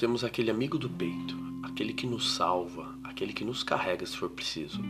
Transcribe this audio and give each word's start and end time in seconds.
temos 0.00 0.24
aquele 0.24 0.50
amigo 0.50 0.78
do 0.78 0.88
peito, 0.88 1.36
aquele 1.62 1.92
que 1.92 2.06
nos 2.06 2.32
salva, 2.32 2.98
aquele 3.04 3.32
que 3.32 3.44
nos 3.44 3.62
carrega 3.62 4.04
se 4.06 4.16
for 4.16 4.30
preciso, 4.30 4.80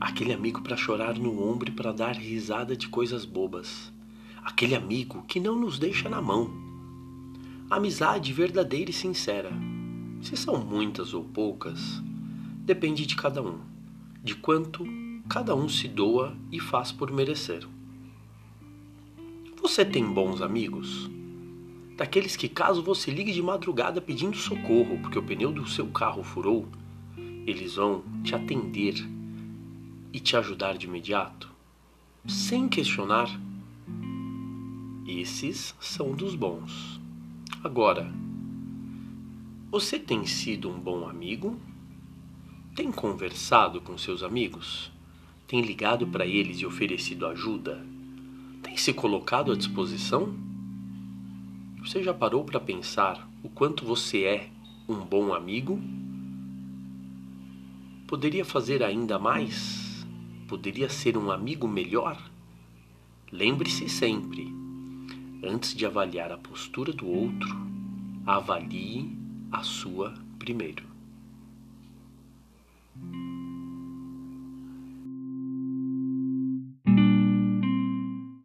aquele 0.00 0.32
amigo 0.32 0.62
para 0.62 0.76
chorar 0.76 1.18
no 1.18 1.42
ombro 1.42 1.68
e 1.68 1.72
para 1.72 1.92
dar 1.92 2.16
risada 2.16 2.76
de 2.76 2.88
coisas 2.88 3.24
bobas, 3.24 3.92
aquele 4.42 4.74
amigo 4.74 5.22
que 5.28 5.38
não 5.38 5.54
nos 5.54 5.78
deixa 5.78 6.08
na 6.08 6.22
mão. 6.22 6.50
Amizade 7.70 8.32
verdadeira 8.32 8.90
e 8.90 8.94
sincera. 8.94 9.52
Se 10.22 10.36
são 10.36 10.56
muitas 10.64 11.12
ou 11.14 11.22
poucas, 11.22 12.02
depende 12.64 13.06
de 13.06 13.14
cada 13.14 13.42
um, 13.42 13.60
de 14.24 14.34
quanto 14.34 14.84
cada 15.28 15.54
um 15.54 15.68
se 15.68 15.86
doa 15.86 16.36
e 16.50 16.58
faz 16.58 16.90
por 16.90 17.12
merecer. 17.12 17.66
Você 19.60 19.84
tem 19.84 20.04
bons 20.04 20.40
amigos? 20.40 21.10
Daqueles 21.96 22.36
que, 22.36 22.46
caso 22.46 22.82
você 22.82 23.10
ligue 23.10 23.32
de 23.32 23.42
madrugada 23.42 24.02
pedindo 24.02 24.36
socorro 24.36 24.98
porque 25.00 25.18
o 25.18 25.22
pneu 25.22 25.50
do 25.50 25.66
seu 25.66 25.86
carro 25.86 26.22
furou, 26.22 26.68
eles 27.46 27.76
vão 27.76 28.04
te 28.22 28.34
atender 28.34 28.94
e 30.12 30.20
te 30.20 30.36
ajudar 30.36 30.76
de 30.76 30.86
imediato, 30.86 31.50
sem 32.26 32.68
questionar. 32.68 33.30
Esses 35.06 35.74
são 35.80 36.12
dos 36.12 36.34
bons. 36.34 37.00
Agora, 37.64 38.12
você 39.70 39.98
tem 39.98 40.26
sido 40.26 40.68
um 40.68 40.78
bom 40.78 41.08
amigo? 41.08 41.58
Tem 42.74 42.92
conversado 42.92 43.80
com 43.80 43.96
seus 43.96 44.22
amigos? 44.22 44.92
Tem 45.46 45.62
ligado 45.62 46.06
para 46.06 46.26
eles 46.26 46.58
e 46.58 46.66
oferecido 46.66 47.26
ajuda? 47.26 47.86
Tem 48.62 48.76
se 48.76 48.92
colocado 48.92 49.52
à 49.52 49.56
disposição? 49.56 50.34
Você 51.86 52.02
já 52.02 52.12
parou 52.12 52.42
para 52.42 52.58
pensar 52.58 53.30
o 53.44 53.48
quanto 53.48 53.84
você 53.84 54.24
é 54.24 54.50
um 54.88 54.96
bom 55.04 55.32
amigo? 55.32 55.80
Poderia 58.08 58.44
fazer 58.44 58.82
ainda 58.82 59.20
mais? 59.20 60.04
Poderia 60.48 60.88
ser 60.88 61.16
um 61.16 61.30
amigo 61.30 61.68
melhor? 61.68 62.20
Lembre-se 63.30 63.88
sempre, 63.88 64.52
antes 65.44 65.76
de 65.76 65.86
avaliar 65.86 66.32
a 66.32 66.36
postura 66.36 66.92
do 66.92 67.06
outro, 67.06 67.56
avalie 68.26 69.16
a 69.52 69.62
sua 69.62 70.12
primeiro. 70.40 70.95